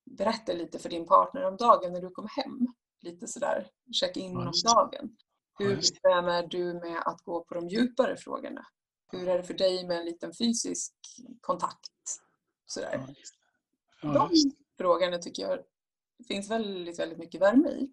[0.04, 2.66] berätta lite för din partner om dagen när du kommer hem?
[3.00, 5.16] Lite sådär, check in Ja, om dagen.
[5.58, 8.66] Hur är du med att gå på de djupare frågorna?
[9.12, 10.92] Hur är det för dig med en liten fysisk
[11.40, 12.20] kontakt?
[12.66, 13.06] Sådär.
[14.02, 14.30] De
[14.78, 15.58] frågorna tycker jag
[16.28, 17.92] finns väldigt, väldigt mycket värme i.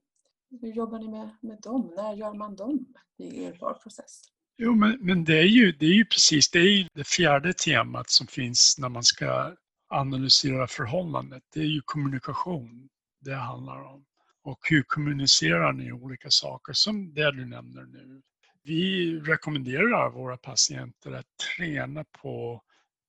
[0.62, 1.93] Hur jobbar ni med, med dem?
[1.95, 2.86] När gör man dem
[3.17, 4.22] i er parprocess?
[4.58, 7.54] Jo, men, men det, är ju, det är ju precis det, är ju det fjärde
[7.54, 9.56] temat som finns när man ska
[9.89, 11.43] analysera förhållandet.
[11.54, 14.06] Det är ju kommunikation det handlar om.
[14.43, 18.21] Och hur kommunicerar ni olika saker som det du nämner nu.
[18.63, 21.25] Vi rekommenderar våra patienter att
[21.58, 22.63] träna på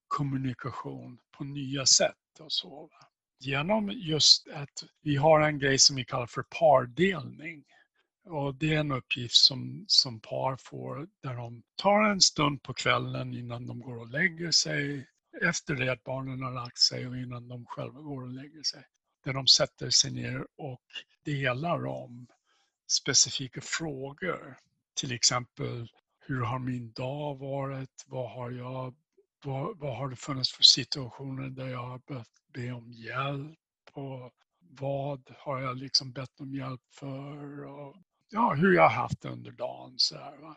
[0.08, 2.90] kommunikation på nya sätt och så.
[3.40, 7.64] Genom just att vi har en grej som vi kallar för pardelning.
[8.24, 12.74] Och det är en uppgift som, som par får där de tar en stund på
[12.74, 15.06] kvällen innan de går och lägger sig,
[15.40, 18.85] efter det att barnen har lagt sig och innan de själva går och lägger sig.
[19.24, 20.83] Där de sätter sig ner och
[21.24, 22.26] delar om
[22.90, 24.57] specifika frågor.
[24.94, 25.88] Till exempel,
[26.20, 28.05] hur har min dag varit?
[28.07, 28.94] Vad har jag
[29.44, 33.59] vad, vad har det funnits för situationer där jag har behövt be om hjälp?
[33.92, 37.64] Och vad har jag liksom bett om hjälp för?
[37.64, 37.96] Och,
[38.29, 39.94] ja, hur jag har haft det under dagen.
[39.96, 40.57] Så här, va?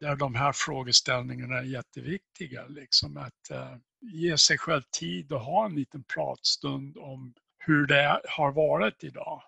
[0.00, 2.66] Där de här frågeställningarna är jätteviktiga.
[2.66, 8.20] Liksom att eh, ge sig själv tid och ha en liten pratstund om hur det
[8.28, 9.42] har varit idag.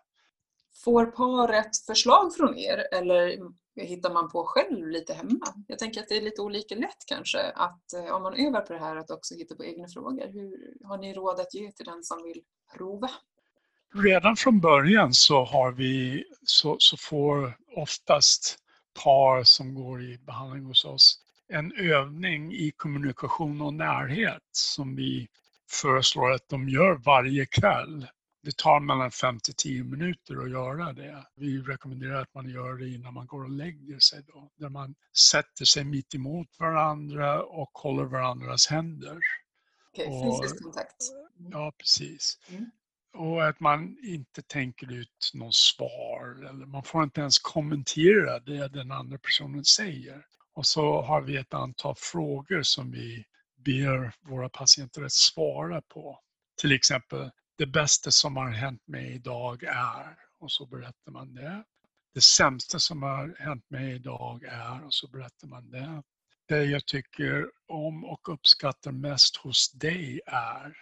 [0.84, 3.38] Får paret förslag från er eller
[3.76, 5.64] hittar man på själv lite hemma?
[5.68, 8.72] Jag tänker att det är lite olika lätt kanske att eh, om man övar på
[8.72, 10.32] det här att också hitta på egna frågor.
[10.32, 12.42] Hur har ni råd att ge till den som vill
[12.76, 13.10] prova?
[13.94, 18.58] Redan från början så har vi så, så får oftast
[19.04, 25.28] par som går i behandling hos oss en övning i kommunikation och närhet som vi
[25.70, 28.06] föreslår att de gör varje kväll.
[28.42, 31.26] Det tar mellan 5 till 10 minuter att göra det.
[31.36, 34.50] Vi rekommenderar att man gör det innan man går och lägger sig då.
[34.56, 34.94] Där man
[35.30, 39.18] sätter sig mitt emot varandra och håller varandras händer.
[39.92, 40.96] Okej, okay, fysisk kontakt.
[41.50, 42.38] Ja, precis.
[42.48, 42.70] Mm.
[43.14, 48.68] Och att man inte tänker ut någon svar eller man får inte ens kommentera det
[48.68, 50.26] den andra personen säger.
[50.54, 53.24] Och så har vi ett antal frågor som vi
[53.56, 56.20] ber våra patienter att svara på.
[56.60, 61.64] Till exempel, det bästa som har hänt mig idag är, och så berättar man det.
[62.14, 66.02] Det sämsta som har hänt mig idag är, och så berättar man det.
[66.48, 70.76] Det jag tycker om och uppskattar mest hos dig är,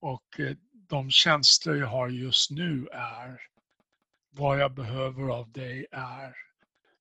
[0.00, 3.40] och eh, de känslor jag har just nu är,
[4.30, 6.36] vad jag behöver av dig är,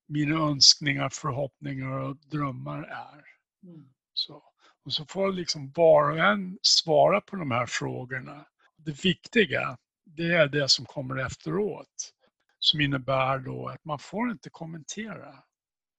[0.08, 3.26] mina önskningar, förhoppningar och drömmar är.
[3.64, 3.90] Mm.
[4.14, 4.44] Så.
[4.86, 8.46] Och så får liksom var och en svara på de här frågorna.
[8.78, 12.14] Det viktiga, det är det som kommer efteråt.
[12.60, 15.44] Som innebär då att man får inte kommentera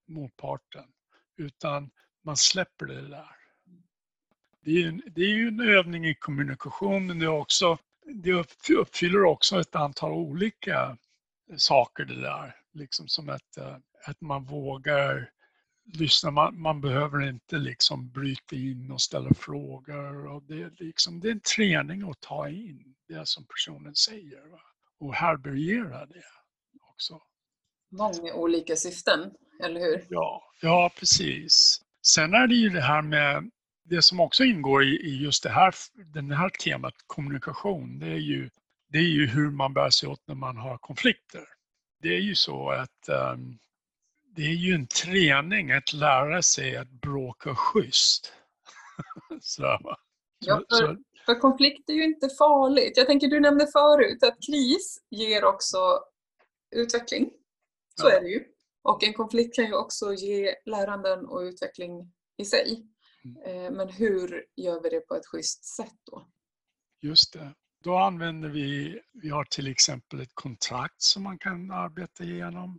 [0.08, 0.84] motparten,
[1.36, 1.90] utan
[2.24, 3.36] man släpper det där.
[4.60, 7.78] Det är, ju, det är ju en övning i kommunikation, men det, är också,
[8.22, 8.32] det
[8.74, 10.96] uppfyller också ett antal olika
[11.56, 12.56] saker det där.
[12.72, 15.30] Liksom som att, eh, att man vågar
[15.84, 16.30] lyssna.
[16.30, 20.26] Man, man behöver inte liksom bryta in och ställa frågor.
[20.26, 24.50] Och det, är liksom, det är en träning att ta in det som personen säger
[24.50, 24.60] va?
[25.00, 26.24] och härbärgera det
[26.92, 27.20] också.
[27.90, 30.06] Många olika syften, eller hur?
[30.08, 31.80] Ja, ja, precis.
[32.06, 33.50] Sen är det ju det här med
[33.84, 37.98] det som också ingår i, i just det här, den här temat kommunikation.
[37.98, 38.50] Det är, ju,
[38.88, 41.44] det är ju hur man bär sig åt när man har konflikter.
[42.02, 43.58] Det är ju så att um,
[44.36, 48.32] det är ju en träning att lära sig att bråka schysst.
[49.40, 49.62] så,
[50.38, 52.96] ja, för, för konflikt är ju inte farligt.
[52.96, 56.00] Jag tänker, du nämnde förut att kris ger också
[56.76, 57.30] utveckling.
[58.00, 58.12] Så ja.
[58.12, 58.44] är det ju.
[58.82, 62.86] Och en konflikt kan ju också ge läranden och utveckling i sig.
[63.24, 63.42] Mm.
[63.42, 66.26] Eh, men hur gör vi det på ett schysst sätt då?
[67.02, 67.54] Just det.
[67.84, 72.78] Då använder vi, vi har till exempel ett kontrakt som man kan arbeta igenom.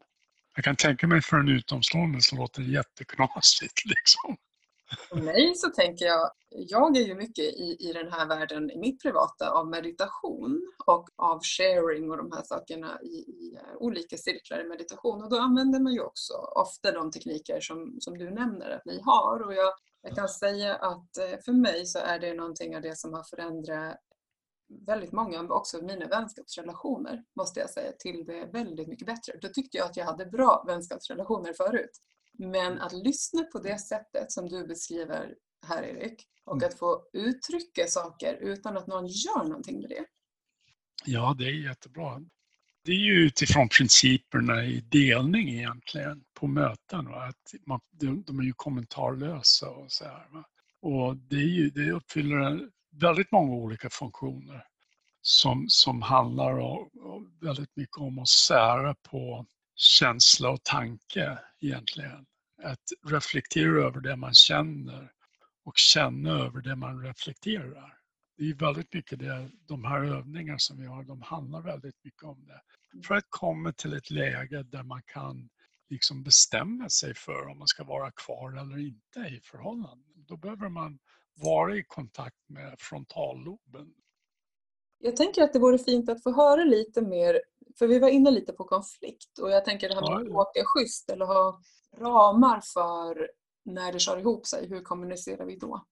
[0.55, 3.85] Jag kan tänka mig för en utomstående så låter det jätteknasigt.
[3.85, 4.37] Liksom.
[5.09, 8.77] För mig så tänker jag, jag är ju mycket i, i den här världen, i
[8.77, 14.17] mitt privata, av meditation och av sharing och de här sakerna i, i eh, olika
[14.17, 15.23] cirklar i meditation.
[15.23, 19.01] Och då använder man ju också ofta de tekniker som, som du nämner att ni
[19.03, 19.39] har.
[19.45, 22.97] Och jag, jag kan säga att eh, för mig så är det någonting av det
[22.97, 23.97] som har förändrat
[24.69, 29.33] väldigt många, också mina vänskapsrelationer, måste jag säga, till det väldigt mycket bättre.
[29.41, 32.01] Då tyckte jag att jag hade bra vänskapsrelationer förut.
[32.37, 35.35] Men att lyssna på det sättet som du beskriver
[35.67, 36.67] här Erik, och mm.
[36.67, 40.05] att få uttrycka saker utan att någon gör någonting med det.
[41.05, 42.21] Ja, det är jättebra.
[42.83, 47.05] Det är ju utifrån principerna i delning egentligen på möten.
[47.05, 47.27] Va?
[47.27, 47.79] Att man,
[48.25, 50.27] de är ju kommentarlösa och så här.
[50.31, 50.45] Va?
[50.81, 54.63] Och det, är ju, det uppfyller väldigt många olika funktioner
[55.21, 56.89] som, som handlar om,
[57.41, 62.25] väldigt mycket om att sära på känsla och tanke egentligen.
[62.63, 65.11] Att reflektera över det man känner
[65.65, 67.97] och känna över det man reflekterar.
[68.37, 72.23] Det är väldigt mycket det, de här övningarna som vi har, de handlar väldigt mycket
[72.23, 72.61] om det.
[73.07, 75.49] För att komma till ett läge där man kan
[75.89, 80.25] liksom bestämma sig för om man ska vara kvar eller inte i förhållanden.
[80.27, 80.99] Då behöver man
[81.35, 83.93] vara i kontakt med frontalloben.
[84.97, 87.41] Jag tänker att det vore fint att få höra lite mer,
[87.79, 90.61] för vi var inne lite på konflikt och jag tänker det här med att åka
[90.65, 91.61] schysst eller ha
[91.97, 93.29] ramar för
[93.65, 95.85] när det kör ihop sig, hur kommunicerar vi då?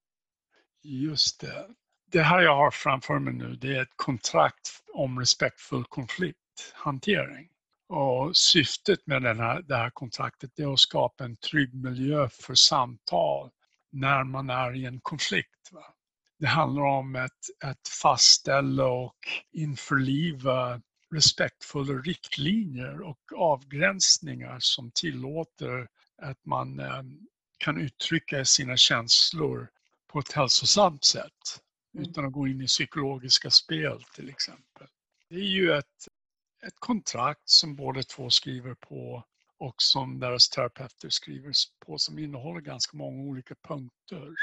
[0.81, 1.67] Just det.
[2.11, 7.49] Det här jag har framför mig nu, det är ett kontrakt om respektfull konflikthantering.
[7.87, 12.55] Och syftet med den här, det här kontraktet är att skapa en trygg miljö för
[12.55, 13.51] samtal
[13.93, 15.71] när man är i en konflikt.
[15.71, 15.93] Va?
[16.39, 19.17] Det handlar om att, att fastställa och
[19.51, 20.81] införliva
[21.13, 25.87] respektfulla riktlinjer och avgränsningar som tillåter
[26.21, 27.03] att man eh,
[27.57, 29.69] kan uttrycka sina känslor
[30.07, 31.61] på ett hälsosamt sätt
[31.93, 32.09] mm.
[32.09, 34.87] utan att gå in i psykologiska spel till exempel.
[35.29, 36.07] Det är ju ett,
[36.67, 39.23] ett kontrakt som båda två skriver på
[39.67, 41.51] och som deras terapeuter skriver
[41.85, 44.33] på som innehåller ganska många olika punkter.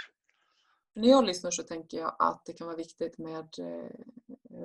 [0.95, 3.91] När jag lyssnar så tänker jag att det kan vara viktigt med eh,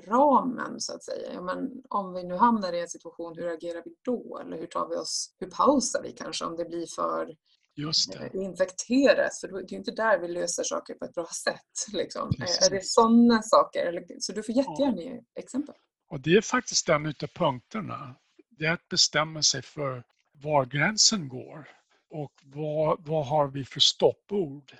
[0.07, 1.33] ramen så att säga.
[1.33, 4.39] Ja, men om vi nu hamnar i en situation, hur agerar vi då?
[4.39, 7.35] Eller hur tar vi oss, hur pausar vi kanske om det blir för
[7.75, 8.19] Just det.
[8.25, 9.39] eh, infekterat?
[9.41, 11.93] För det är ju inte där vi löser saker på ett bra sätt.
[11.93, 12.29] Liksom.
[12.39, 14.05] Eh, Är det sådana saker?
[14.19, 15.75] Så du får jättegärna ge exempel.
[16.07, 18.15] Och det är faktiskt en utav punkterna.
[18.49, 20.03] Det är att bestämma sig för
[20.41, 21.69] var gränsen går
[22.09, 24.77] och vad, vad har vi för stoppord?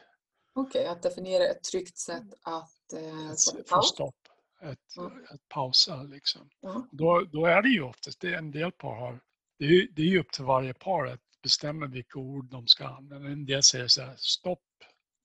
[0.54, 3.90] Okej, att definiera ett tryggt sätt att eh, Ett, paus.
[3.90, 4.16] stopp,
[4.62, 5.24] ett, Mm.
[5.34, 6.50] ett pausa liksom.
[6.60, 6.88] Ja.
[6.92, 9.20] Då, då är det ju oftast, det en del par har,
[9.60, 13.30] det är, det är upp till varje par att bestämma vilka ord de ska använda.
[13.30, 14.60] En del säger så här, stopp.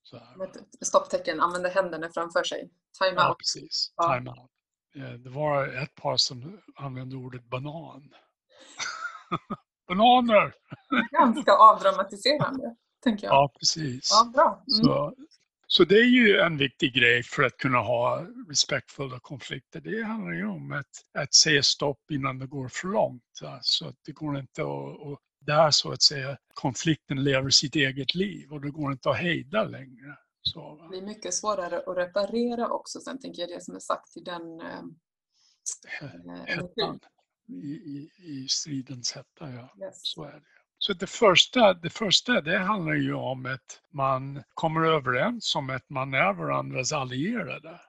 [0.03, 0.37] Så här.
[0.81, 2.71] Stopptecken, använder händerna framför sig.
[2.99, 3.39] Time Ja, out.
[3.39, 3.93] precis.
[3.97, 4.15] Ja.
[4.19, 4.51] Time out.
[4.97, 8.11] Eh, Det var ett par som använde ordet banan.
[9.91, 10.55] Bananer!
[11.11, 13.35] Ganska avdramatiserande, tänker jag.
[13.35, 14.09] Ja, precis.
[14.13, 14.65] Ja, bra.
[14.73, 14.85] Mm.
[14.85, 15.15] Så,
[15.67, 19.81] så det är ju en viktig grej för att kunna ha respektfulla konflikter.
[19.81, 23.23] Det handlar ju om att, att säga stopp innan det går för långt.
[23.61, 28.15] Så att det går inte att, att där så att säga konflikten lever sitt eget
[28.15, 30.17] liv och det går inte att hejda längre.
[30.43, 33.01] Så, Det blir mycket svårare att reparera också.
[33.01, 34.79] Sen tänker jag det som är sagt i den eh,
[36.03, 37.01] eh, Hettan.
[37.53, 39.87] I, i, i stridens hetta, ja.
[39.87, 40.01] Yes.
[40.03, 40.61] Så är det.
[40.83, 45.91] Så det första, det första det handlar ju om att man kommer överens om att
[45.91, 47.81] man är varandras allierade.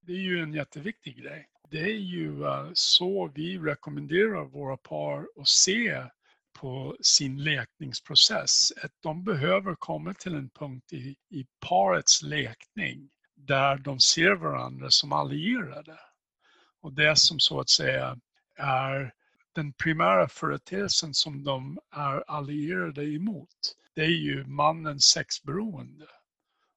[0.00, 1.48] Det är ju en jätteviktig grej.
[1.70, 6.04] Det är ju eh, så vi rekommenderar våra par att se
[6.52, 8.72] på sin lekningsprocess.
[8.82, 14.90] Att de behöver komma till en punkt i, i parets lekning där de ser varandra
[14.90, 15.98] som allierade.
[16.80, 18.18] Och det som så att säga
[18.56, 19.14] är
[19.52, 26.06] den primära företeelsen som de är allierade emot, det är ju mannens sexberoende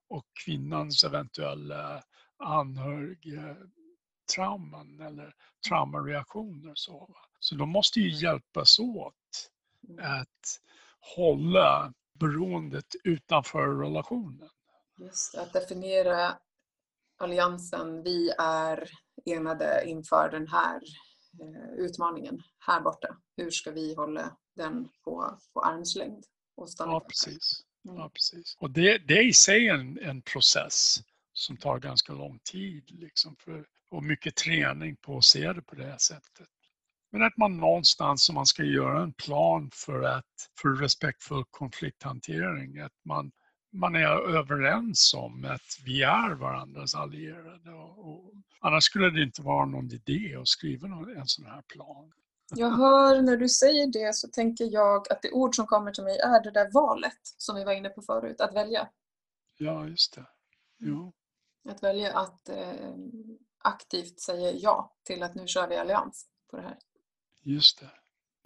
[0.10, 2.04] och kvinnans eventuella
[2.38, 5.34] anhörigtrauman eller
[5.68, 6.72] traumareaktioner.
[6.76, 9.14] Så, så de måste ju hjälpas åt
[9.90, 10.22] Mm.
[10.22, 10.60] att
[11.16, 14.50] hålla beroendet utanför relationen.
[14.98, 16.38] Just att definiera
[17.18, 18.04] alliansen.
[18.04, 18.90] Vi är
[19.26, 20.82] enade inför den här
[21.78, 23.18] utmaningen här borta.
[23.38, 26.24] Hur ska vi hålla den på, på armslängd?
[26.56, 27.62] Och stanna Ja, precis.
[27.86, 27.98] Mm.
[27.98, 28.56] Ja, precis.
[28.60, 30.98] Och det, det är i sig en, en process
[31.34, 35.76] som tar ganska lång tid liksom för, och mycket träning på att se det på
[35.76, 36.48] det här sättet.
[37.12, 40.26] Men att man någonstans, om man ska göra en plan för, att,
[40.62, 43.32] för respektfull konflikthantering, att man,
[43.72, 47.72] man är överens om att vi är varandras allierade.
[47.72, 51.62] Och, och, annars skulle det inte vara någon idé att skriva någon, en sån här
[51.62, 52.12] plan.
[52.56, 56.04] Jag hör när du säger det så tänker jag att det ord som kommer till
[56.04, 58.90] mig är det där valet som vi var inne på förut, att välja.
[59.58, 60.26] Ja, just det.
[60.80, 61.14] Jo.
[61.70, 62.96] Att välja att eh,
[63.64, 66.78] aktivt säga ja till att nu kör vi allians på det här.
[67.44, 67.90] Just det.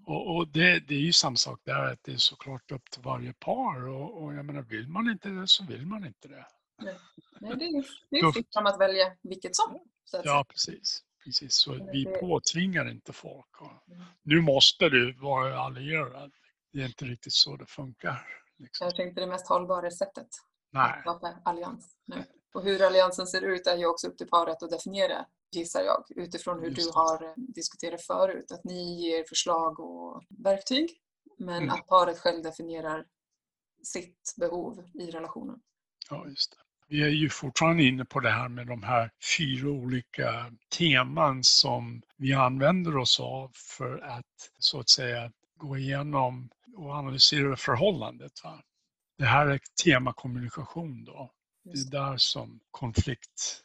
[0.06, 3.02] Och, och det, det är ju samma sak där, att det är såklart upp till
[3.02, 6.46] varje par och, och jag menar, vill man inte det så vill man inte det.
[6.82, 6.96] Nej,
[7.42, 8.34] det är, det är Tufft.
[8.36, 9.80] fritt fram att välja vilket som.
[10.24, 11.00] Ja, precis.
[11.24, 11.54] precis.
[11.54, 13.62] Så vi påtvingar inte folk.
[13.62, 14.04] Och, Mm.
[14.24, 16.32] nu måste du vara allierad.
[16.74, 18.28] Det är inte riktigt så det funkar.
[18.58, 18.86] Liksom.
[18.86, 20.28] Kanske inte det mest hållbara sättet
[20.72, 21.96] Nej, att skapa allians.
[22.06, 22.26] Nej.
[22.54, 26.04] Och hur alliansen ser ut är ju också upp till paret att definiera, gissar jag,
[26.16, 28.52] utifrån hur du har eh, diskuterat förut.
[28.52, 30.90] Att ni ger förslag och verktyg,
[31.38, 31.70] men Mm.
[31.70, 33.06] att paret själv definierar
[33.84, 35.60] sitt behov i relationen.
[36.10, 36.58] ja, just det.
[36.88, 42.02] Vi är ju fortfarande inne på det här med de här fyra olika teman som
[42.18, 48.44] vi använder oss av för att så att säga gå igenom och analysera förhållandet.
[48.44, 48.64] Va?
[49.18, 51.32] Det här är tema kommunikation då.
[51.64, 53.64] Det är där som konflikt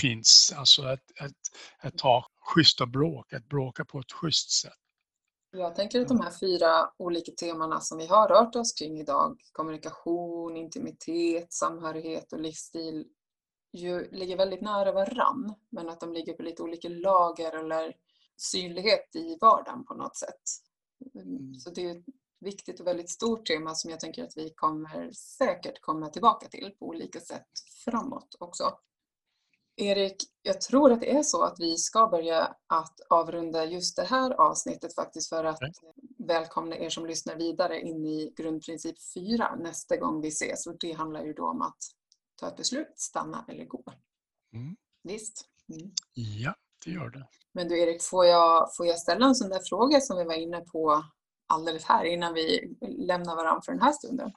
[0.00, 0.54] finns.
[0.56, 1.32] Alltså att, att,
[1.78, 4.72] att ha schyssta bråk, att bråka på ett schysst sätt.
[5.50, 9.40] Jag tänker att de här fyra olika temana som vi har rört oss kring idag,
[9.52, 13.06] kommunikation, intimitet, samhörighet och livsstil,
[13.72, 17.96] ju ligger väldigt nära varann, men att de ligger på lite olika lager eller
[18.36, 20.42] synlighet i vardagen på något sätt.
[21.14, 21.54] Mm.
[21.54, 22.04] Så det är ett
[22.40, 26.74] viktigt och väldigt stort tema som jag tänker att vi kommer säkert komma tillbaka till
[26.78, 27.48] på olika sätt
[27.84, 28.78] framåt också.
[29.76, 34.04] Erik, jag tror att det är så att vi ska börja att avrunda just det
[34.04, 35.58] här avsnittet faktiskt för att
[36.18, 40.66] välkomna er som lyssnar vidare in i grundprincip 4 nästa gång vi ses.
[40.66, 41.78] Och det handlar ju då om att
[42.36, 43.84] ta ett beslut, stanna eller gå.
[44.52, 44.76] Mm.
[45.02, 45.48] Visst?
[45.68, 45.92] Mm.
[46.14, 46.54] Ja,
[46.84, 47.26] det gör det.
[47.52, 50.34] Men du Erik, får jag, får jag ställa en sån där fråga som vi var
[50.34, 51.04] inne på
[51.46, 54.32] alldeles här innan vi lämnar varandra för den här stunden.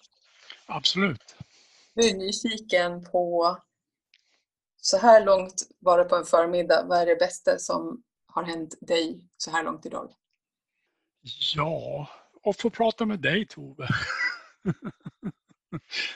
[0.66, 1.36] Absolut.
[1.94, 3.58] Jag är nyfiken på
[4.82, 6.84] så här långt bara på en förmiddag.
[6.84, 10.14] Vad är det bästa som har hänt dig så här långt idag?
[11.56, 12.10] Ja,
[12.44, 13.88] och få prata med dig Tove.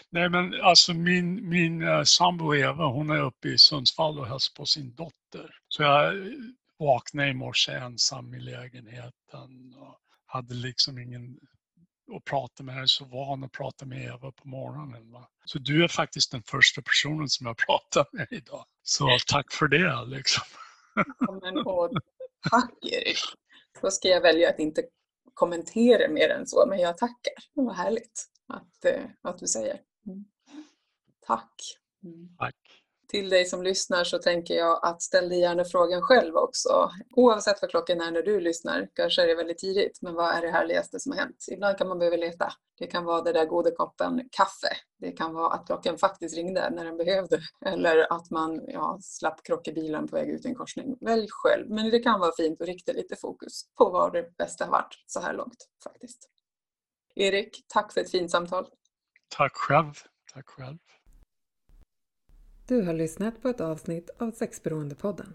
[0.09, 4.53] Nej men alltså min, min uh, sambo Eva hon är uppe i Sundsvall och hälsar
[4.55, 5.55] på sin dotter.
[5.67, 6.13] Så jag
[6.79, 11.39] vaknade i morse ensam i lägenheten och hade liksom ingen
[12.15, 12.75] att prata med.
[12.75, 15.11] Jag är så van att prata med Eva på morgonen.
[15.11, 15.27] Va?
[15.45, 18.65] Så du är faktiskt den första personen som jag pratar med idag.
[18.83, 20.43] Så tack för det liksom.
[20.95, 21.91] Ja, men, och,
[22.49, 23.17] tack Erik.
[23.81, 24.83] Då ska jag välja att inte
[25.33, 27.33] kommentera mer än så, men jag tackar.
[27.55, 29.79] Det var härligt att, eh, att du säger.
[30.07, 30.25] Mm.
[31.27, 31.53] Tack.
[32.03, 32.35] Mm.
[32.37, 32.55] Tack.
[33.11, 36.91] Till dig som lyssnar så tänker jag att ställ dig gärna frågan själv också.
[37.15, 40.41] Oavsett vad klockan är när du lyssnar, kanske är det väldigt tidigt, men vad är
[40.41, 41.45] det härligaste som har hänt?
[41.51, 42.53] Ibland kan man behöva leta.
[42.77, 44.77] Det kan vara den där goda koppen kaffe.
[44.99, 47.39] Det kan vara att klockan faktiskt ringde när den behövde.
[47.65, 50.97] Eller att man ja, slapp krocka bilen på väg ut i en korsning.
[51.01, 51.69] Välj själv.
[51.69, 55.03] Men det kan vara fint att rikta lite fokus på vad det bästa har varit
[55.05, 56.29] så här långt faktiskt.
[57.15, 58.67] Erik, tack för ett fint samtal.
[59.37, 59.93] Tack själv.
[60.33, 60.77] Tack själv.
[62.71, 65.33] Du har lyssnat på ett avsnitt av Sexberoendepodden.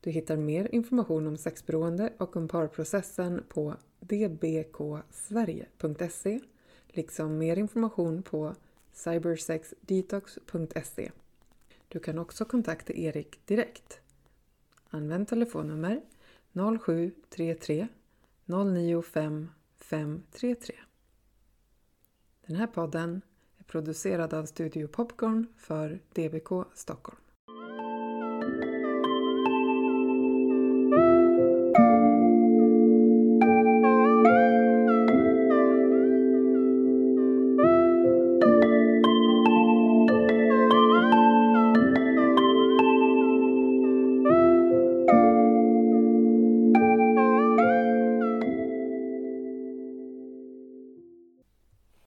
[0.00, 6.40] Du hittar mer information om sexberoende och om parprocessen på dbksverige.se
[6.88, 8.54] liksom mer information på
[8.92, 11.10] cybersexdetox.se.
[11.88, 14.00] Du kan också kontakta Erik direkt.
[14.90, 16.00] Använd telefonnummer
[16.80, 17.88] 0733
[18.46, 20.74] 095 533.
[22.46, 23.20] Den här podden
[23.66, 27.23] producerad av Studio Popcorn för DBK Stockholm.